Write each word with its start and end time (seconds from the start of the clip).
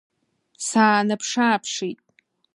Саанаԥш-ааԥшит. 0.67 1.99